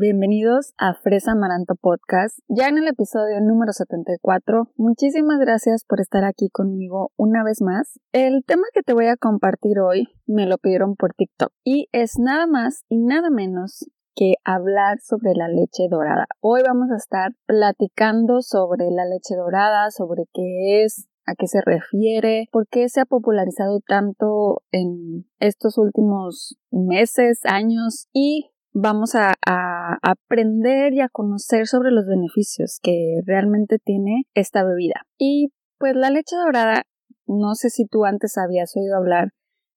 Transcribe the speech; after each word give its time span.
Bienvenidos 0.00 0.72
a 0.78 0.94
Fresa 0.94 1.32
Amaranto 1.32 1.74
Podcast. 1.74 2.38
Ya 2.48 2.68
en 2.68 2.78
el 2.78 2.88
episodio 2.88 3.38
número 3.42 3.70
74, 3.74 4.70
muchísimas 4.76 5.38
gracias 5.38 5.84
por 5.86 6.00
estar 6.00 6.24
aquí 6.24 6.48
conmigo 6.48 7.12
una 7.18 7.44
vez 7.44 7.60
más. 7.60 8.00
El 8.12 8.42
tema 8.46 8.62
que 8.72 8.80
te 8.80 8.94
voy 8.94 9.08
a 9.08 9.18
compartir 9.18 9.78
hoy 9.78 10.08
me 10.26 10.46
lo 10.46 10.56
pidieron 10.56 10.96
por 10.96 11.12
TikTok 11.12 11.52
y 11.64 11.88
es 11.92 12.12
nada 12.18 12.46
más 12.46 12.86
y 12.88 12.96
nada 12.96 13.28
menos 13.28 13.90
que 14.14 14.36
hablar 14.42 15.00
sobre 15.02 15.34
la 15.34 15.48
leche 15.48 15.86
dorada. 15.90 16.28
Hoy 16.40 16.62
vamos 16.66 16.90
a 16.90 16.96
estar 16.96 17.32
platicando 17.44 18.40
sobre 18.40 18.90
la 18.90 19.04
leche 19.04 19.36
dorada, 19.36 19.90
sobre 19.90 20.24
qué 20.32 20.82
es, 20.82 21.10
a 21.26 21.34
qué 21.34 21.46
se 21.46 21.60
refiere, 21.60 22.48
por 22.52 22.66
qué 22.68 22.88
se 22.88 23.02
ha 23.02 23.04
popularizado 23.04 23.80
tanto 23.86 24.62
en 24.72 25.26
estos 25.40 25.76
últimos 25.76 26.56
meses, 26.70 27.40
años 27.44 28.08
y 28.14 28.50
vamos 28.72 29.14
a, 29.14 29.34
aprender 30.02 30.92
y 30.92 31.00
a 31.00 31.08
conocer 31.08 31.66
sobre 31.66 31.90
los 31.90 32.06
beneficios 32.06 32.78
que 32.82 33.20
realmente 33.26 33.78
tiene 33.78 34.22
esta 34.34 34.64
bebida. 34.64 35.02
Y 35.18 35.52
pues 35.78 35.96
la 35.96 36.10
leche 36.10 36.36
dorada, 36.36 36.84
no 37.26 37.54
sé 37.54 37.70
si 37.70 37.86
tú 37.86 38.04
antes 38.04 38.38
habías 38.38 38.76
oído 38.76 38.96
hablar 38.96 39.30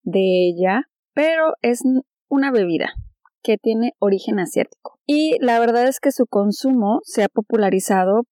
de 0.03 0.49
ella, 0.49 0.83
pero 1.13 1.53
es 1.61 1.81
una 2.29 2.52
bebida 2.52 2.93
que 3.41 3.57
tiene 3.57 3.93
origen 3.99 4.39
asiático. 4.39 4.99
Y 5.05 5.38
la 5.41 5.59
verdad 5.59 5.88
es 5.88 5.99
que 5.99 6.11
su 6.11 6.25
consumo 6.27 6.99
se 7.03 7.23
ha 7.23 7.30
popularizado 7.30 8.23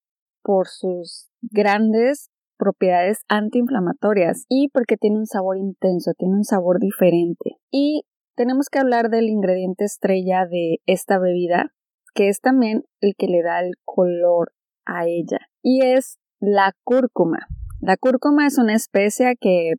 por 0.43 0.67
sus 0.67 1.29
grandes 1.41 2.29
propiedades 2.57 3.23
antiinflamatorias 3.27 4.45
y 4.47 4.69
porque 4.69 4.95
tiene 4.95 5.17
un 5.17 5.25
sabor 5.25 5.57
intenso, 5.57 6.11
tiene 6.17 6.35
un 6.35 6.43
sabor 6.43 6.79
diferente. 6.79 7.57
Y 7.71 8.03
tenemos 8.41 8.69
que 8.69 8.79
hablar 8.79 9.11
del 9.11 9.29
ingrediente 9.29 9.85
estrella 9.85 10.47
de 10.49 10.79
esta 10.87 11.19
bebida, 11.19 11.71
que 12.15 12.27
es 12.27 12.41
también 12.41 12.85
el 12.99 13.13
que 13.15 13.27
le 13.27 13.43
da 13.43 13.59
el 13.59 13.73
color 13.85 14.51
a 14.83 15.05
ella, 15.05 15.37
y 15.61 15.85
es 15.85 16.17
la 16.39 16.73
cúrcuma. 16.83 17.45
La 17.81 17.97
cúrcuma 17.97 18.47
es 18.47 18.57
una 18.57 18.73
especia 18.73 19.35
que 19.35 19.73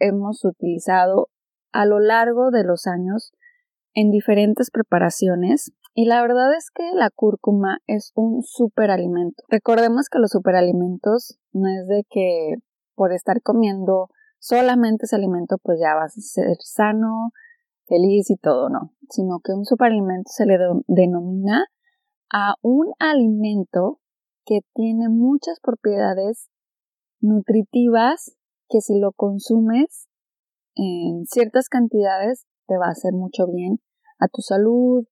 hemos 0.00 0.42
utilizado 0.42 1.28
a 1.70 1.84
lo 1.84 2.00
largo 2.00 2.50
de 2.50 2.64
los 2.64 2.86
años 2.86 3.34
en 3.92 4.10
diferentes 4.10 4.70
preparaciones 4.70 5.74
y 5.92 6.06
la 6.06 6.22
verdad 6.22 6.56
es 6.56 6.70
que 6.70 6.92
la 6.94 7.10
cúrcuma 7.10 7.76
es 7.86 8.12
un 8.14 8.42
superalimento. 8.42 9.44
Recordemos 9.50 10.08
que 10.08 10.18
los 10.18 10.30
superalimentos 10.30 11.38
no 11.52 11.68
es 11.68 11.86
de 11.88 12.06
que 12.08 12.54
por 12.94 13.12
estar 13.12 13.42
comiendo 13.42 14.08
solamente 14.38 15.04
ese 15.04 15.16
alimento 15.16 15.58
pues 15.62 15.78
ya 15.78 15.94
vas 15.94 16.16
a 16.16 16.20
ser 16.22 16.56
sano, 16.60 17.32
feliz 17.86 18.30
y 18.30 18.36
todo, 18.36 18.68
no, 18.68 18.94
sino 19.10 19.40
que 19.40 19.52
un 19.52 19.64
superalimento 19.64 20.30
se 20.30 20.46
le 20.46 20.58
denomina 20.86 21.66
a 22.32 22.54
un 22.62 22.92
alimento 22.98 24.00
que 24.44 24.60
tiene 24.74 25.08
muchas 25.08 25.60
propiedades 25.60 26.50
nutritivas 27.20 28.36
que 28.68 28.80
si 28.80 28.98
lo 28.98 29.12
consumes 29.12 30.08
en 30.74 31.26
ciertas 31.26 31.68
cantidades 31.68 32.46
te 32.66 32.76
va 32.78 32.86
a 32.86 32.92
hacer 32.92 33.12
mucho 33.12 33.46
bien 33.46 33.80
a 34.18 34.28
tu 34.28 34.40
salud, 34.40 35.04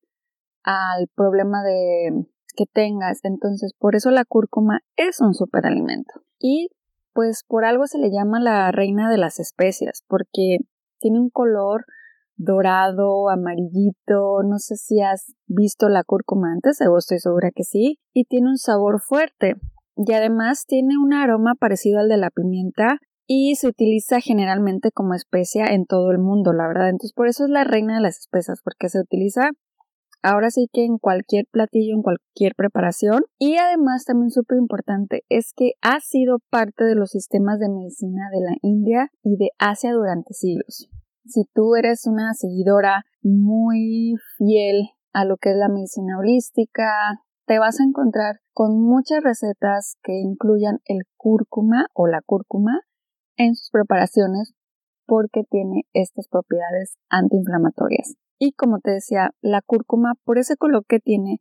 al 0.63 1.09
problema 1.15 1.63
de 1.63 2.27
que 2.57 2.65
tengas. 2.67 3.21
Entonces, 3.25 3.75
por 3.79 3.97
eso 3.97 4.11
la 4.11 4.25
cúrcuma 4.25 4.81
es 4.97 5.21
un 5.21 5.35
superalimento. 5.35 6.23
Y 6.39 6.71
pues 7.13 7.45
por 7.47 7.65
algo 7.65 7.87
se 7.87 7.99
le 7.99 8.11
llama 8.11 8.41
la 8.41 8.71
reina 8.73 9.11
de 9.11 9.19
las 9.19 9.41
especias, 9.41 10.05
porque 10.09 10.59
tiene 10.99 11.19
un 11.21 11.31
color 11.31 11.85
dorado, 12.41 13.29
amarillito, 13.29 14.43
no 14.43 14.59
sé 14.59 14.77
si 14.77 15.01
has 15.03 15.35
visto 15.47 15.89
la 15.89 16.05
cúrcuma 16.05 16.53
antes, 16.53 16.79
estoy 16.81 17.19
segura 17.19 17.51
que 17.55 17.65
sí, 17.65 17.99
y 18.15 18.25
tiene 18.25 18.49
un 18.49 18.57
sabor 18.57 19.01
fuerte. 19.01 19.57
Y 19.97 20.13
además 20.15 20.65
tiene 20.67 20.95
un 20.97 21.13
aroma 21.13 21.55
parecido 21.55 22.01
al 22.01 22.09
de 22.09 22.17
la 22.17 22.31
pimienta 22.31 22.99
y 23.27 23.57
se 23.57 23.69
utiliza 23.69 24.21
generalmente 24.21 24.91
como 24.91 25.15
especia 25.15 25.67
en 25.67 25.85
todo 25.85 26.11
el 26.11 26.19
mundo, 26.19 26.55
la 26.55 26.67
verdad. 26.67 26.89
Entonces 26.89 27.13
por 27.13 27.29
eso 27.29 27.45
es 27.45 27.51
la 27.51 27.65
reina 27.65 27.97
de 27.97 28.01
las 28.01 28.19
especias, 28.19 28.61
porque 28.65 28.89
se 28.89 29.01
utiliza 29.01 29.51
ahora 30.23 30.51
sí 30.51 30.69
que 30.73 30.85
en 30.85 30.97
cualquier 30.97 31.45
platillo, 31.51 31.95
en 31.95 32.03
cualquier 32.03 32.55
preparación. 32.57 33.25
Y 33.39 33.57
además 33.57 34.07
también 34.07 34.31
súper 34.31 34.57
importante 34.57 35.25
es 35.29 35.53
que 35.55 35.73
ha 35.83 36.01
sido 36.01 36.39
parte 36.51 36.85
de 36.85 36.95
los 36.95 37.11
sistemas 37.11 37.59
de 37.59 37.69
medicina 37.69 38.31
de 38.33 38.41
la 38.41 38.57
India 38.63 39.11
y 39.23 39.37
de 39.37 39.51
Asia 39.59 39.93
durante 39.93 40.33
siglos. 40.33 40.89
Si 41.25 41.45
tú 41.55 41.75
eres 41.77 42.07
una 42.07 42.33
seguidora 42.35 43.05
muy 43.23 44.15
fiel 44.37 44.89
a 45.13 45.25
lo 45.25 45.37
que 45.37 45.51
es 45.51 45.57
la 45.57 45.69
medicina 45.69 46.19
holística, 46.19 46.93
te 47.47 47.59
vas 47.59 47.81
a 47.81 47.85
encontrar 47.85 48.41
con 48.53 48.81
muchas 48.81 49.23
recetas 49.23 49.97
que 50.03 50.13
incluyan 50.21 50.79
el 50.85 51.01
cúrcuma 51.17 51.87
o 51.95 52.07
la 52.07 52.21
cúrcuma 52.25 52.81
en 53.37 53.55
sus 53.55 53.71
preparaciones 53.71 54.55
porque 55.07 55.43
tiene 55.51 55.83
estas 55.93 56.29
propiedades 56.29 56.97
antiinflamatorias. 57.09 58.15
Y 58.39 58.53
como 58.53 58.79
te 58.79 58.93
decía, 58.93 59.33
la 59.41 59.61
cúrcuma, 59.61 60.15
por 60.25 60.39
ese 60.39 60.57
color 60.57 60.85
que 60.87 61.01
tiene, 61.01 61.41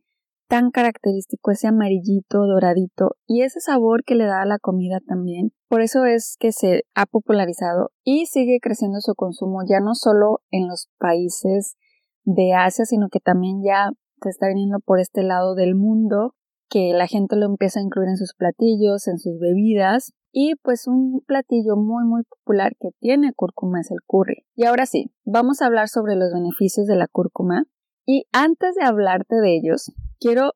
tan 0.50 0.72
característico, 0.72 1.52
ese 1.52 1.68
amarillito, 1.68 2.40
doradito 2.48 3.16
y 3.28 3.44
ese 3.44 3.62
sabor 3.62 4.04
que 4.04 4.16
le 4.16 4.26
da 4.26 4.42
a 4.42 4.46
la 4.46 4.58
comida 4.58 5.00
también. 5.08 5.54
Por 5.70 5.82
eso 5.82 6.06
es 6.06 6.36
que 6.40 6.52
se 6.52 6.86
ha 6.96 7.06
popularizado 7.06 7.92
y 8.04 8.26
sigue 8.26 8.60
creciendo 8.60 9.00
su 9.00 9.14
consumo 9.14 9.60
ya 9.64 9.80
no 9.80 9.94
solo 9.94 10.42
en 10.50 10.68
los 10.68 10.90
países 10.98 11.78
de 12.24 12.54
Asia, 12.54 12.86
sino 12.86 13.10
que 13.10 13.20
también 13.20 13.62
ya 13.64 13.92
se 14.22 14.30
está 14.30 14.48
viniendo 14.48 14.80
por 14.80 15.00
este 15.00 15.22
lado 15.22 15.54
del 15.54 15.76
mundo, 15.76 16.34
que 16.68 16.94
la 16.94 17.06
gente 17.06 17.36
lo 17.36 17.46
empieza 17.46 17.80
a 17.80 17.84
incluir 17.84 18.10
en 18.10 18.18
sus 18.18 18.34
platillos, 18.34 19.08
en 19.08 19.20
sus 19.20 19.40
bebidas. 19.40 20.14
Y 20.32 20.56
pues 20.64 20.88
un 20.88 21.22
platillo 21.26 21.76
muy 21.76 22.06
muy 22.06 22.24
popular 22.24 22.74
que 22.80 22.90
tiene 23.00 23.34
cúrcuma 23.34 23.82
es 23.82 23.92
el 23.92 24.00
curry. 24.06 24.46
Y 24.56 24.66
ahora 24.66 24.88
sí, 24.88 25.12
vamos 25.26 25.62
a 25.62 25.68
hablar 25.68 25.90
sobre 25.90 26.16
los 26.16 26.34
beneficios 26.34 26.88
de 26.88 26.96
la 26.96 27.08
cúrcuma. 27.08 27.66
Y 28.12 28.26
antes 28.32 28.74
de 28.74 28.84
hablarte 28.84 29.36
de 29.36 29.56
ellos, 29.56 29.92
quiero 30.20 30.54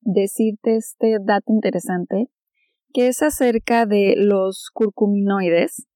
decirte 0.00 0.74
este 0.74 1.18
dato 1.24 1.52
interesante 1.52 2.32
que 2.92 3.06
es 3.06 3.22
acerca 3.22 3.86
de 3.86 4.14
los 4.16 4.70
curcuminoides, 4.74 5.86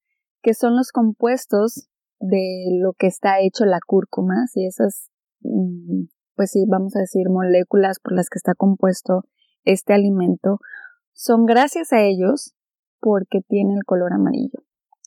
que 0.41 0.55
son 0.55 0.77
los 0.77 0.93
compuestos 0.93 1.89
de 2.21 2.79
lo 2.81 2.93
que 2.93 3.09
está 3.09 3.41
hecho 3.41 3.65
la 3.65 3.81
cúrcuma, 3.85 4.47
si 4.53 4.65
esas, 4.65 5.11
mm, 5.41 6.05
pues 6.37 6.53
sí, 6.53 6.65
vamos 6.69 6.95
a 6.95 7.01
decir, 7.01 7.29
moléculas 7.29 7.99
por 7.99 8.13
las 8.13 8.29
que 8.29 8.39
está 8.39 8.55
compuesto 8.55 9.25
este 9.65 9.95
alimento, 9.95 10.61
son 11.13 11.45
gracias 11.45 11.93
a 11.93 12.03
ellos 12.03 12.55
porque 13.01 13.41
tiene 13.49 13.75
el 13.75 13.83
color 13.85 14.13
amarillo. 14.13 14.63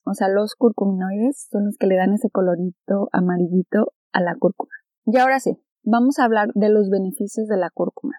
O 0.06 0.14
sea, 0.16 0.28
los 0.28 0.56
curcuminoides 0.56 1.48
son 1.50 1.68
los 1.68 1.78
que 1.78 1.88
le 1.88 1.96
dan 1.96 2.12
ese 2.12 2.30
colorito 2.30 3.08
amarillito 3.14 3.94
a 4.12 4.20
la 4.20 4.36
cúrcuma. 4.36 4.74
Y 5.06 5.18
ahora 5.18 5.40
sí, 5.40 5.64
vamos 5.84 6.20
a 6.20 6.26
hablar 6.26 6.50
de 6.56 6.70
los 6.70 6.90
beneficios 6.90 7.48
de 7.48 7.58
la 7.58 7.70
cúrcuma. 7.70 8.16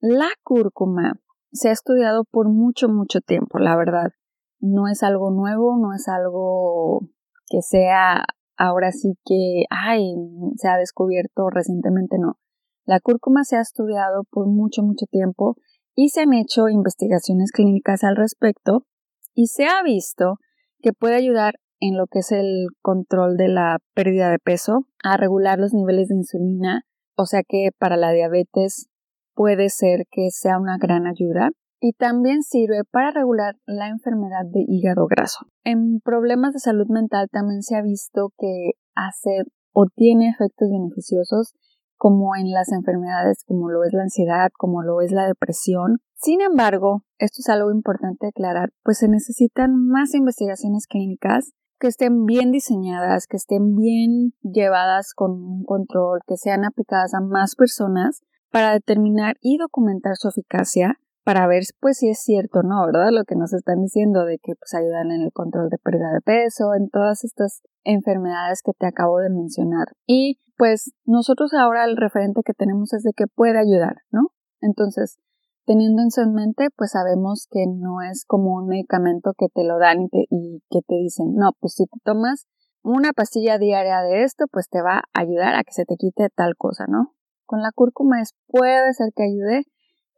La 0.00 0.28
cúrcuma 0.42 1.20
se 1.52 1.68
ha 1.68 1.72
estudiado 1.72 2.24
por 2.24 2.48
mucho, 2.48 2.88
mucho 2.88 3.20
tiempo, 3.20 3.58
la 3.58 3.76
verdad. 3.76 4.12
No 4.60 4.88
es 4.88 5.02
algo 5.02 5.30
nuevo, 5.30 5.76
no 5.78 5.94
es 5.94 6.08
algo 6.08 7.08
que 7.48 7.62
sea 7.62 8.24
ahora 8.56 8.92
sí 8.92 9.14
que, 9.24 9.64
ay, 9.70 10.14
se 10.56 10.68
ha 10.68 10.76
descubierto 10.76 11.48
recientemente, 11.50 12.18
no. 12.18 12.38
La 12.84 13.00
cúrcuma 13.00 13.44
se 13.44 13.56
ha 13.56 13.60
estudiado 13.60 14.24
por 14.30 14.46
mucho, 14.46 14.82
mucho 14.82 15.06
tiempo 15.06 15.56
y 15.94 16.10
se 16.10 16.22
han 16.22 16.34
hecho 16.34 16.68
investigaciones 16.68 17.50
clínicas 17.52 18.04
al 18.04 18.16
respecto 18.16 18.86
y 19.32 19.46
se 19.46 19.66
ha 19.66 19.82
visto 19.82 20.38
que 20.80 20.92
puede 20.92 21.16
ayudar 21.16 21.54
en 21.80 21.96
lo 21.96 22.06
que 22.06 22.20
es 22.20 22.32
el 22.32 22.68
control 22.82 23.36
de 23.36 23.48
la 23.48 23.78
pérdida 23.94 24.30
de 24.30 24.38
peso, 24.38 24.86
a 25.02 25.16
regular 25.16 25.58
los 25.58 25.74
niveles 25.74 26.08
de 26.08 26.16
insulina, 26.16 26.82
o 27.16 27.26
sea 27.26 27.42
que 27.46 27.70
para 27.78 27.96
la 27.96 28.12
diabetes 28.12 28.88
puede 29.34 29.68
ser 29.68 30.06
que 30.10 30.30
sea 30.30 30.58
una 30.58 30.78
gran 30.78 31.06
ayuda 31.06 31.50
y 31.80 31.92
también 31.92 32.42
sirve 32.42 32.82
para 32.90 33.10
regular 33.10 33.56
la 33.66 33.88
enfermedad 33.88 34.46
de 34.50 34.64
hígado 34.66 35.06
graso. 35.06 35.46
En 35.64 36.00
problemas 36.00 36.54
de 36.54 36.60
salud 36.60 36.86
mental 36.88 37.28
también 37.30 37.62
se 37.62 37.76
ha 37.76 37.82
visto 37.82 38.30
que 38.38 38.70
hace 38.94 39.42
o 39.72 39.86
tiene 39.94 40.30
efectos 40.30 40.70
beneficiosos 40.70 41.52
como 41.96 42.36
en 42.36 42.50
las 42.50 42.72
enfermedades 42.72 43.44
como 43.46 43.70
lo 43.70 43.84
es 43.84 43.92
la 43.92 44.02
ansiedad, 44.02 44.48
como 44.56 44.82
lo 44.82 45.00
es 45.00 45.12
la 45.12 45.26
depresión. 45.26 45.98
Sin 46.14 46.40
embargo, 46.40 47.02
esto 47.18 47.40
es 47.40 47.48
algo 47.48 47.70
importante 47.70 48.28
aclarar, 48.28 48.70
pues 48.82 48.98
se 48.98 49.08
necesitan 49.08 49.76
más 49.76 50.14
investigaciones 50.14 50.86
clínicas 50.86 51.52
que 51.84 51.88
estén 51.88 52.24
bien 52.24 52.50
diseñadas, 52.50 53.26
que 53.26 53.36
estén 53.36 53.76
bien 53.76 54.32
llevadas 54.40 55.12
con 55.14 55.32
un 55.32 55.64
control, 55.64 56.20
que 56.26 56.38
sean 56.38 56.64
aplicadas 56.64 57.12
a 57.12 57.20
más 57.20 57.56
personas 57.56 58.22
para 58.50 58.72
determinar 58.72 59.36
y 59.42 59.58
documentar 59.58 60.16
su 60.16 60.28
eficacia 60.28 60.98
para 61.24 61.46
ver 61.46 61.64
pues 61.80 61.98
si 61.98 62.08
es 62.08 62.20
cierto 62.20 62.60
o 62.60 62.62
no, 62.62 62.86
¿verdad? 62.86 63.10
Lo 63.12 63.24
que 63.24 63.36
nos 63.36 63.52
están 63.52 63.82
diciendo 63.82 64.24
de 64.24 64.38
que 64.38 64.54
pues 64.54 64.72
ayudan 64.72 65.10
en 65.10 65.20
el 65.20 65.32
control 65.32 65.68
de 65.68 65.76
pérdida 65.76 66.10
de 66.14 66.22
peso, 66.22 66.72
en 66.72 66.88
todas 66.88 67.22
estas 67.22 67.60
enfermedades 67.82 68.62
que 68.64 68.72
te 68.72 68.86
acabo 68.86 69.18
de 69.18 69.28
mencionar. 69.28 69.88
Y 70.06 70.40
pues 70.56 70.90
nosotros 71.04 71.52
ahora 71.52 71.84
el 71.84 71.98
referente 71.98 72.40
que 72.46 72.54
tenemos 72.54 72.94
es 72.94 73.02
de 73.02 73.12
que 73.14 73.26
puede 73.26 73.58
ayudar, 73.58 73.96
¿no? 74.10 74.28
Entonces, 74.62 75.18
teniendo 75.64 76.02
eso 76.06 76.22
en 76.22 76.34
mente, 76.34 76.68
pues 76.76 76.92
sabemos 76.92 77.46
que 77.50 77.66
no 77.66 78.02
es 78.02 78.24
como 78.26 78.54
un 78.54 78.66
medicamento 78.66 79.32
que 79.36 79.48
te 79.52 79.64
lo 79.64 79.78
dan 79.78 80.02
y, 80.02 80.08
y 80.30 80.62
que 80.70 80.80
te 80.86 80.94
dicen, 80.96 81.34
no, 81.34 81.52
pues 81.60 81.74
si 81.74 81.86
te 81.86 81.98
tomas 82.04 82.46
una 82.82 83.12
pastilla 83.12 83.58
diaria 83.58 84.02
de 84.02 84.24
esto, 84.24 84.44
pues 84.52 84.68
te 84.68 84.82
va 84.82 84.98
a 84.98 85.20
ayudar 85.20 85.54
a 85.54 85.64
que 85.64 85.72
se 85.72 85.84
te 85.84 85.96
quite 85.96 86.28
tal 86.34 86.54
cosa, 86.56 86.84
¿no? 86.86 87.14
Con 87.46 87.62
la 87.62 87.70
cúrcuma 87.74 88.20
es, 88.20 88.34
puede 88.46 88.92
ser 88.92 89.10
que 89.16 89.24
ayude 89.24 89.64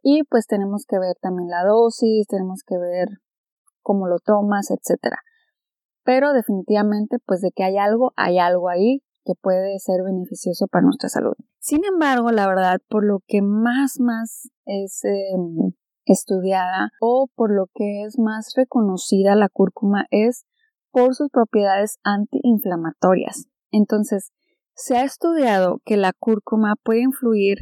y 0.03 0.23
pues 0.23 0.47
tenemos 0.47 0.85
que 0.87 0.99
ver 0.99 1.15
también 1.21 1.49
la 1.49 1.63
dosis, 1.63 2.27
tenemos 2.27 2.63
que 2.65 2.77
ver 2.77 3.07
cómo 3.81 4.07
lo 4.07 4.19
tomas, 4.19 4.69
etcétera. 4.69 5.19
Pero 6.03 6.33
definitivamente, 6.33 7.17
pues 7.25 7.41
de 7.41 7.51
que 7.51 7.63
hay 7.63 7.77
algo, 7.77 8.13
hay 8.15 8.37
algo 8.37 8.69
ahí 8.69 9.01
que 9.27 9.33
puede 9.35 9.77
ser 9.79 10.03
beneficioso 10.05 10.67
para 10.67 10.85
nuestra 10.85 11.09
salud. 11.09 11.33
Sin 11.59 11.83
embargo, 11.83 12.31
la 12.31 12.47
verdad, 12.47 12.79
por 12.87 13.05
lo 13.05 13.21
que 13.27 13.41
más, 13.41 13.99
más 13.99 14.49
es 14.65 15.03
em, 15.03 15.73
estudiada 16.05 16.91
o 17.01 17.27
por 17.35 17.53
lo 17.53 17.67
que 17.73 18.03
es 18.03 18.17
más 18.17 18.53
reconocida 18.55 19.35
la 19.35 19.49
cúrcuma 19.49 20.05
es 20.11 20.45
por 20.91 21.13
sus 21.13 21.29
propiedades 21.29 21.99
antiinflamatorias. 22.03 23.47
Entonces, 23.69 24.31
se 24.73 24.95
ha 24.95 25.03
estudiado 25.03 25.81
que 25.83 25.97
la 25.97 26.13
cúrcuma 26.13 26.75
puede 26.81 27.01
influir 27.01 27.57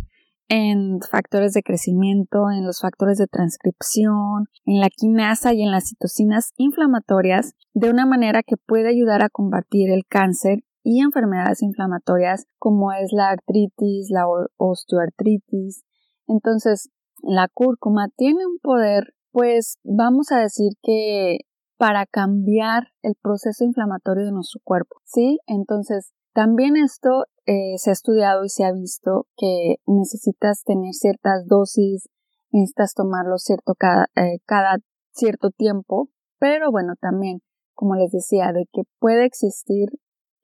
en 0.48 1.00
factores 1.02 1.54
de 1.54 1.64
crecimiento, 1.64 2.52
en 2.52 2.68
los 2.68 2.82
factores 2.82 3.18
de 3.18 3.26
transcripción, 3.26 4.48
en 4.66 4.80
la 4.80 4.90
quinasa 4.90 5.54
y 5.54 5.64
en 5.64 5.72
las 5.72 5.90
citocinas 5.90 6.54
inflamatorias 6.58 7.56
de 7.74 7.90
una 7.90 8.06
manera 8.06 8.44
que 8.44 8.58
puede 8.58 8.90
ayudar 8.90 9.24
a 9.24 9.30
combatir 9.30 9.90
el 9.90 10.06
cáncer 10.06 10.60
y 10.86 11.02
enfermedades 11.02 11.64
inflamatorias 11.64 12.46
como 12.60 12.94
es 12.94 13.12
la 13.12 13.30
artritis, 13.30 14.12
la 14.12 14.28
osteoartritis. 14.58 15.84
Entonces, 16.28 16.92
la 17.24 17.48
cúrcuma 17.52 18.10
tiene 18.16 18.46
un 18.46 18.60
poder, 18.62 19.16
pues 19.32 19.80
vamos 19.84 20.32
a 20.32 20.38
decir 20.38 20.74
que 20.84 21.40
para 21.78 22.06
cambiar 22.06 22.90
el 23.02 23.16
proceso 23.20 23.64
inflamatorio 23.66 24.26
de 24.26 24.32
nuestro 24.32 24.62
cuerpo, 24.64 24.98
¿sí? 25.06 25.40
Entonces, 25.48 26.14
también 26.34 26.78
esto 26.78 27.26
eh, 27.48 27.78
se 27.78 27.90
ha 27.90 27.94
estudiado 27.94 28.46
y 28.46 28.50
se 28.50 28.64
ha 28.64 28.72
visto 28.72 29.26
que 29.38 29.78
necesitas 29.88 30.64
tener 30.64 30.94
ciertas 30.94 31.48
dosis, 31.48 32.10
necesitas 32.52 32.94
tomarlo 32.94 33.40
cierto 33.40 33.74
cada, 33.74 34.06
eh, 34.16 34.38
cada 34.46 34.78
cierto 35.14 35.50
tiempo, 35.50 36.10
pero 36.38 36.70
bueno, 36.70 36.94
también, 37.02 37.40
como 37.74 37.96
les 37.96 38.12
decía, 38.12 38.52
de 38.54 38.68
que 38.72 38.84
puede 39.00 39.26
existir 39.26 39.90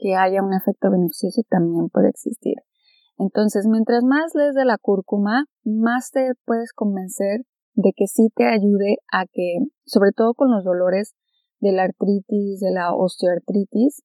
que 0.01 0.15
haya 0.15 0.41
un 0.41 0.53
efecto 0.53 0.89
beneficioso 0.89 1.43
también 1.47 1.89
puede 1.89 2.09
existir. 2.09 2.55
Entonces, 3.17 3.67
mientras 3.67 4.03
más 4.03 4.33
lees 4.33 4.55
de 4.55 4.65
la 4.65 4.79
cúrcuma, 4.79 5.45
más 5.63 6.09
te 6.09 6.31
puedes 6.43 6.73
convencer 6.73 7.41
de 7.75 7.93
que 7.95 8.07
sí 8.07 8.29
te 8.35 8.45
ayude 8.45 8.97
a 9.13 9.25
que, 9.31 9.59
sobre 9.85 10.11
todo 10.11 10.33
con 10.33 10.49
los 10.51 10.65
dolores 10.65 11.13
de 11.59 11.71
la 11.71 11.83
artritis, 11.83 12.59
de 12.59 12.71
la 12.71 12.95
osteoartritis, 12.95 14.01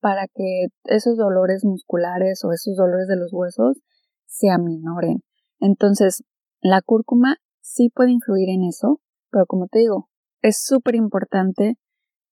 para 0.00 0.26
que 0.26 0.66
esos 0.84 1.16
dolores 1.16 1.64
musculares 1.64 2.44
o 2.44 2.52
esos 2.52 2.76
dolores 2.76 3.06
de 3.06 3.16
los 3.16 3.32
huesos 3.32 3.78
se 4.26 4.50
aminoren. 4.50 5.22
Entonces, 5.60 6.24
la 6.60 6.82
cúrcuma 6.82 7.36
sí 7.60 7.90
puede 7.94 8.10
influir 8.10 8.48
en 8.48 8.64
eso, 8.64 9.00
pero 9.30 9.46
como 9.46 9.68
te 9.68 9.78
digo, 9.78 10.08
es 10.42 10.64
súper 10.64 10.96
importante 10.96 11.78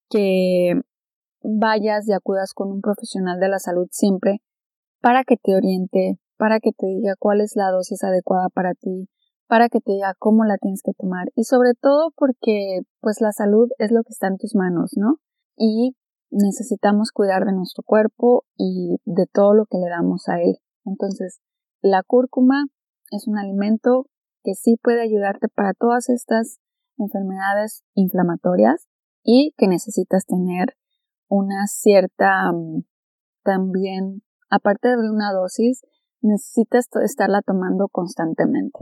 que 0.09 0.81
vayas 1.41 2.07
y 2.07 2.13
acudas 2.13 2.53
con 2.53 2.71
un 2.71 2.81
profesional 2.81 3.39
de 3.39 3.49
la 3.49 3.59
salud 3.59 3.87
siempre 3.91 4.41
para 5.01 5.23
que 5.23 5.37
te 5.37 5.55
oriente, 5.55 6.19
para 6.37 6.59
que 6.59 6.71
te 6.71 6.87
diga 6.87 7.15
cuál 7.19 7.41
es 7.41 7.55
la 7.55 7.71
dosis 7.71 8.03
adecuada 8.03 8.49
para 8.49 8.73
ti, 8.73 9.09
para 9.47 9.69
que 9.69 9.79
te 9.79 9.93
diga 9.93 10.13
cómo 10.19 10.43
la 10.43 10.57
tienes 10.57 10.81
que 10.83 10.93
tomar 10.93 11.29
y 11.35 11.43
sobre 11.43 11.73
todo 11.79 12.11
porque 12.15 12.81
pues 12.99 13.21
la 13.21 13.31
salud 13.31 13.69
es 13.77 13.91
lo 13.91 14.03
que 14.03 14.11
está 14.11 14.27
en 14.27 14.37
tus 14.37 14.55
manos, 14.55 14.91
¿no? 14.95 15.17
Y 15.55 15.95
necesitamos 16.29 17.11
cuidar 17.11 17.45
de 17.45 17.53
nuestro 17.53 17.83
cuerpo 17.83 18.43
y 18.57 18.97
de 19.05 19.25
todo 19.31 19.53
lo 19.53 19.65
que 19.65 19.77
le 19.77 19.89
damos 19.89 20.27
a 20.27 20.41
él. 20.41 20.57
Entonces, 20.85 21.39
la 21.81 22.03
cúrcuma 22.03 22.65
es 23.11 23.27
un 23.27 23.37
alimento 23.37 24.07
que 24.43 24.53
sí 24.53 24.77
puede 24.81 25.01
ayudarte 25.01 25.47
para 25.47 25.73
todas 25.73 26.09
estas 26.09 26.59
enfermedades 26.97 27.83
inflamatorias 27.93 28.87
y 29.23 29.53
que 29.57 29.67
necesitas 29.67 30.25
tener 30.25 30.76
una 31.27 31.67
cierta 31.67 32.51
mm, 32.51 32.83
también, 33.43 34.21
aparte 34.49 34.89
de 34.89 35.09
una 35.09 35.31
dosis, 35.31 35.81
necesitas 36.21 36.87
estarla 37.03 37.41
tomando 37.41 37.87
constantemente. 37.89 38.79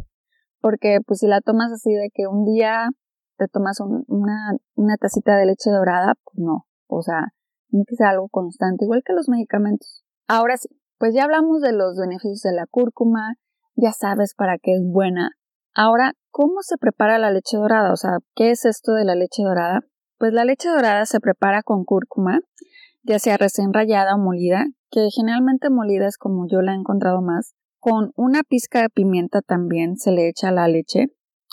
Porque 0.62 1.00
pues 1.06 1.20
si 1.20 1.28
la 1.28 1.42
tomas 1.42 1.72
así 1.72 1.94
de 1.94 2.10
que 2.14 2.28
un 2.28 2.46
día 2.46 2.90
te 3.38 3.48
tomas 3.48 3.80
una, 3.82 4.56
una 4.76 4.98
tacita 4.98 5.36
de 5.38 5.46
leche 5.46 5.70
dorada, 5.70 6.14
pues 6.24 6.38
no. 6.38 6.66
O 6.88 7.02
sea, 7.02 7.34
tiene 7.70 7.86
que 7.88 7.96
ser 7.96 8.08
algo 8.08 8.30
constante, 8.30 8.86
igual 8.86 9.04
que 9.06 9.14
los 9.14 9.30
medicamentos. 9.30 10.04
Ahora 10.28 10.58
sí, 10.58 10.70
pues 10.98 11.14
ya 11.14 11.24
hablamos 11.26 11.62
de 11.62 11.74
los 11.74 11.98
beneficios 11.98 12.42
de 12.42 12.54
la 12.54 12.66
cúrcuma, 12.66 13.36
ya 13.76 13.92
sabes 13.92 14.34
para 14.36 14.58
qué 14.58 14.74
es 14.74 14.82
buena. 14.84 15.32
Ahora, 15.74 16.14
¿cómo 16.32 16.62
se 16.62 16.78
prepara 16.78 17.20
la 17.20 17.32
leche 17.32 17.58
dorada? 17.58 17.92
O 17.92 17.98
sea, 17.98 18.20
¿qué 18.34 18.52
es 18.52 18.66
esto 18.66 18.94
de 18.94 19.04
la 19.04 19.16
leche 19.16 19.44
dorada? 19.44 19.82
Pues 20.18 20.34
la 20.34 20.46
leche 20.46 20.70
dorada 20.70 21.06
se 21.06 21.20
prepara 21.20 21.62
con 21.62 21.84
cúrcuma, 21.84 22.40
ya 23.04 23.20
sea 23.20 23.38
recién 23.38 23.74
rallada 23.74 24.16
o 24.16 24.18
molida, 24.18 24.66
que 24.90 25.10
generalmente 25.12 25.70
molida 25.70 26.08
es 26.08 26.18
como 26.18 26.48
yo 26.48 26.62
la 26.62 26.74
he 26.74 26.76
encontrado 26.76 27.22
más. 27.22 27.54
Con 27.80 28.14
una 28.16 28.44
pizca 28.44 28.82
de 28.82 28.90
pimienta 28.90 29.42
también 29.42 29.98
se 29.98 30.12
le 30.12 30.28
echa 30.30 30.52
la 30.52 30.68
leche. 30.68 31.08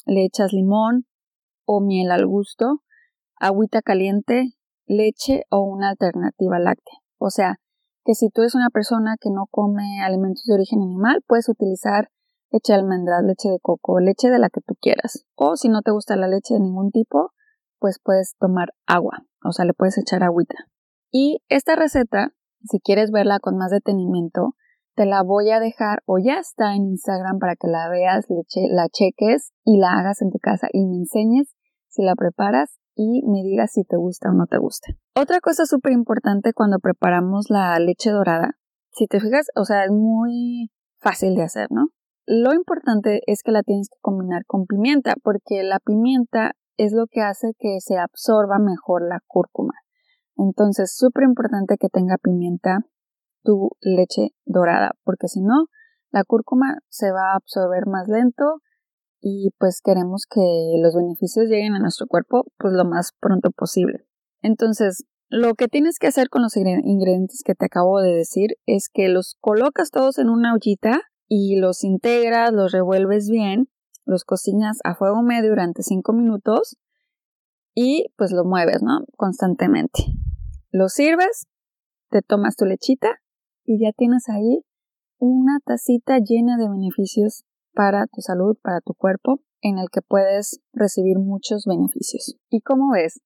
Le 0.07 0.25
echas 0.25 0.53
limón 0.53 1.07
o 1.65 1.81
miel 1.81 2.11
al 2.11 2.27
gusto, 2.27 2.83
agüita 3.37 3.83
caliente, 3.83 4.55
leche 4.87 5.45
o 5.51 5.61
una 5.63 5.91
alternativa 5.91 6.59
láctea. 6.59 6.99
O 7.19 7.31
sea, 7.31 7.57
que 8.05 8.15
si 8.15 8.31
tú 8.31 8.43
eres 8.43 8.55
una 8.55 8.71
persona 8.71 9.17
que 9.21 9.31
no 9.31 9.47
come 9.51 10.03
alimentos 10.03 10.45
de 10.47 10.55
origen 10.55 10.83
animal, 10.83 11.23
puedes 11.27 11.49
utilizar 11.49 12.09
leche 12.51 12.73
de 12.73 12.79
almendras, 12.81 13.23
leche 13.25 13.49
de 13.49 13.59
coco, 13.61 14.01
leche 14.01 14.29
de 14.31 14.39
la 14.39 14.51
que 14.51 14.61
tú 14.61 14.75
quieras. 14.81 15.25
O 15.35 15.57
si 15.57 15.69
no 15.69 15.83
te 15.83 15.91
gusta 15.91 16.17
la 16.17 16.29
leche 16.29 16.55
de 16.55 16.61
ningún 16.61 16.91
tipo, 16.91 17.33
pues 17.83 17.99
puedes 18.01 18.37
tomar 18.39 18.69
agua, 18.87 19.27
o 19.45 19.51
sea, 19.51 19.65
le 19.65 19.75
puedes 19.75 19.99
echar 19.99 20.23
agüita. 20.23 20.55
Y 21.11 21.43
esta 21.49 21.75
receta, 21.75 22.33
si 22.63 22.79
quieres 22.79 23.11
verla 23.11 23.41
con 23.41 23.57
más 23.57 23.73
detenimiento, 23.73 24.55
te 24.95 25.05
la 25.05 25.25
voy 25.25 25.51
a 25.51 25.59
dejar 25.59 26.05
o 26.07 26.19
ya 26.19 26.39
está 26.39 26.77
en 26.77 26.85
Instagram 26.85 27.41
para 27.41 27.57
que 27.57 27.67
la 27.67 27.89
veas, 27.89 28.27
la 28.71 28.89
cheques 28.89 29.51
y 29.65 29.79
la 29.79 29.95
hagas 29.99 30.23
en 30.23 30.31
tu 30.31 30.39
casa 30.39 30.69
y 30.73 30.87
me 30.87 30.97
enseñes 30.99 31.57
si 31.89 32.05
la 32.05 32.15
preparas 32.15 32.79
y 32.95 33.23
me 33.27 33.43
digas 33.43 33.73
si 33.73 33.83
te 33.83 33.97
gusta 33.97 34.31
o 34.31 34.33
no 34.33 34.47
te 34.47 34.59
gusta. 34.59 34.93
Otra 35.17 35.41
cosa 35.41 35.67
súper 35.67 35.91
importante 35.93 36.53
cuando 36.53 36.79
preparamos 36.79 37.51
la 37.51 37.77
leche 37.81 38.11
dorada, 38.11 38.59
si 38.93 39.09
te 39.09 39.19
fijas, 39.19 39.49
o 39.57 39.65
sea, 39.65 39.85
es 39.85 39.91
muy 39.91 40.71
fácil 41.01 41.35
de 41.35 41.43
hacer, 41.43 41.67
¿no? 41.71 41.89
Lo 42.27 42.55
importante 42.55 43.23
es 43.27 43.43
que 43.43 43.51
la 43.51 43.65
tienes 43.65 43.89
que 43.89 43.99
combinar 44.01 44.45
con 44.47 44.67
pimienta, 44.67 45.15
porque 45.25 45.65
la 45.65 45.81
pimienta 45.81 46.53
es 46.85 46.93
lo 46.93 47.07
que 47.07 47.21
hace 47.21 47.55
que 47.59 47.79
se 47.81 47.97
absorba 47.99 48.59
mejor 48.59 49.03
la 49.09 49.21
cúrcuma. 49.27 49.75
Entonces, 50.37 50.95
súper 50.97 51.25
importante 51.25 51.77
que 51.79 51.89
tenga 51.89 52.17
pimienta 52.19 52.81
tu 53.45 53.71
leche 53.81 54.31
dorada, 54.45 54.93
porque 55.05 55.29
si 55.29 55.41
no, 55.41 55.67
la 56.11 56.25
cúrcuma 56.25 56.79
se 56.89 57.13
va 57.13 57.33
a 57.33 57.37
absorber 57.37 57.87
más 57.87 58.09
lento 58.09 58.61
y 59.21 59.51
pues 59.59 59.81
queremos 59.83 60.27
que 60.29 60.41
los 60.83 60.95
beneficios 60.97 61.47
lleguen 61.47 61.75
a 61.75 61.79
nuestro 61.79 62.07
cuerpo 62.07 62.45
pues 62.59 62.73
lo 62.73 62.85
más 62.85 63.13
pronto 63.21 63.51
posible. 63.51 64.05
Entonces, 64.43 65.05
lo 65.29 65.55
que 65.55 65.69
tienes 65.69 65.99
que 65.99 66.09
hacer 66.09 66.29
con 66.29 66.43
los 66.43 66.57
ingredientes 66.57 67.43
que 67.45 67.55
te 67.55 67.67
acabo 67.67 68.01
de 68.01 68.13
decir 68.13 68.57
es 68.67 68.89
que 68.93 69.09
los 69.09 69.37
colocas 69.41 69.91
todos 69.91 70.19
en 70.19 70.29
una 70.29 70.53
ollita 70.55 71.01
y 71.29 71.57
los 71.57 71.85
integras, 71.85 72.53
los 72.53 72.73
revuelves 72.73 73.29
bien, 73.31 73.69
los 74.05 74.25
cocinas 74.25 74.79
a 74.85 74.95
fuego 74.95 75.23
medio 75.23 75.51
durante 75.51 75.83
5 75.83 76.13
minutos 76.13 76.77
y 77.75 78.13
pues 78.17 78.33
lo 78.33 78.45
mueves, 78.45 78.83
¿no? 78.83 79.05
Constantemente. 79.17 80.05
Lo 80.71 80.89
sirves, 80.89 81.47
te 82.11 82.23
tomas 82.23 82.57
tu 82.57 82.65
lechita 82.65 83.21
y 83.65 83.83
ya 83.83 83.93
tienes 83.93 84.29
ahí 84.29 84.65
una 85.19 85.59
tacita 85.65 86.19
llena 86.19 86.57
de 86.57 86.69
beneficios 86.69 87.45
para 87.75 88.07
tu 88.07 88.21
salud, 88.21 88.57
para 88.63 88.81
tu 88.81 88.95
cuerpo, 88.95 89.41
en 89.61 89.79
el 89.79 89.89
que 89.91 90.03
puedes 90.03 90.61
recibir 90.73 91.19
muchos 91.19 91.65
beneficios. 91.67 92.37
¿Y 92.51 92.61
cómo 92.61 92.93
ves? 92.93 93.21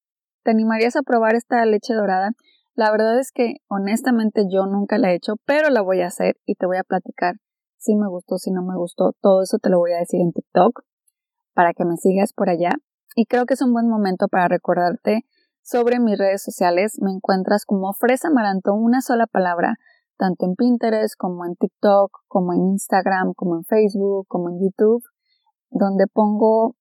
¿Te 0.45 0.51
animarías 0.51 0.97
a 0.97 1.03
probar 1.03 1.35
esta 1.35 1.65
leche 1.65 1.95
dorada? 1.95 2.33
La 2.75 2.91
verdad 2.91 3.19
es 3.19 3.33
que 3.33 3.57
honestamente 3.69 4.43
yo 4.53 4.67
nunca 4.67 4.99
la 4.99 5.11
he 5.11 5.17
hecho, 5.17 5.37
pero 5.47 5.71
la 5.71 5.81
voy 5.81 6.03
a 6.03 6.09
hacer 6.09 6.37
y 6.45 6.55
te 6.57 6.67
voy 6.67 6.77
a 6.77 6.85
platicar 6.85 7.37
si 7.87 7.97
me 7.97 8.09
gustó, 8.09 8.37
si 8.39 8.51
no 8.51 8.63
me 8.63 8.77
gustó. 8.77 9.13
Todo 9.21 9.43
eso 9.43 9.59
te 9.59 9.71
lo 9.71 9.79
voy 9.79 9.93
a 9.93 9.99
decir 9.99 10.21
en 10.21 10.33
TikTok 10.33 10.83
para 11.55 11.73
que 11.73 11.85
me 11.85 11.97
sigas 11.97 12.33
por 12.33 12.51
allá. 12.51 12.73
Y 13.15 13.27
creo 13.27 13.47
que 13.47 13.55
es 13.55 13.63
un 13.63 13.73
buen 13.73 13.89
momento 13.89 14.29
para 14.29 14.49
recordarte 14.49 15.25
sobre 15.63 16.01
mis 16.01 16.19
redes 16.19 16.43
sociales. 16.43 16.99
Me 17.01 17.13
encuentras 17.13 17.65
como 17.65 17.93
Fresa 17.93 18.29
Maranto, 18.31 18.75
una 18.75 19.01
sola 19.01 19.27
palabra, 19.27 19.77
tanto 20.19 20.47
en 20.47 20.55
Pinterest 20.57 21.15
como 21.17 21.47
en 21.47 21.55
TikTok, 21.55 22.11
como 22.27 22.53
en 22.53 22.61
Instagram, 22.73 23.33
como 23.35 23.57
en 23.57 23.65
Facebook, 23.65 24.27
como 24.29 24.51
en 24.51 24.61
YouTube, 24.61 25.03
donde 25.71 26.07
pongo 26.09 26.75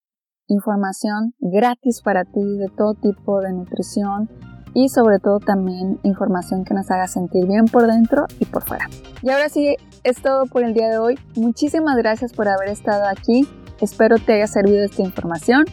información 0.48 1.34
gratis 1.40 2.02
para 2.02 2.26
ti 2.26 2.58
de 2.58 2.70
todo 2.76 2.96
tipo 2.96 3.42
de 3.42 3.54
nutrición 3.54 4.30
y 4.76 4.90
sobre 4.90 5.18
todo 5.18 5.40
también 5.40 6.00
información 6.04 6.66
que 6.66 6.76
nos 6.76 6.92
haga 6.92 7.08
sentir 7.08 7.48
bien 7.48 7.66
por 7.66 7.88
dentro 7.88 8.26
y 8.40 8.46
por 8.46 8.64
fuera. 8.64 8.88
Y 9.24 9.30
ahora 9.32 9.50
sí, 9.50 9.76
es 10.04 10.22
todo 10.22 10.46
por 10.46 10.64
el 10.64 10.76
día 10.76 10.90
de 10.90 11.00
hoy. 11.00 11.18
Muchísimas 11.36 11.98
gracias 11.98 12.34
por 12.34 12.48
haber 12.48 12.70
estado 12.70 13.08
aquí. 13.08 13.48
Espero 13.82 14.18
te 14.18 14.34
haya 14.34 14.48
servido 14.48 14.84
esta 14.84 15.02
información. 15.02 15.66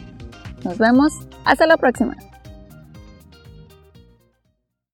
Nos 0.63 0.77
vemos. 0.77 1.11
Hasta 1.45 1.67
la 1.67 1.77
próxima. 1.77 2.15